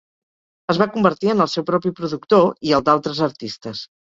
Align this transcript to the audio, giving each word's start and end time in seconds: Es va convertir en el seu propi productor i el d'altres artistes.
Es 0.73 0.79
va 0.83 0.87
convertir 0.95 1.29
en 1.35 1.45
el 1.45 1.51
seu 1.53 1.67
propi 1.69 1.93
productor 2.01 2.49
i 2.71 2.77
el 2.79 2.87
d'altres 2.89 3.25
artistes. 3.33 3.89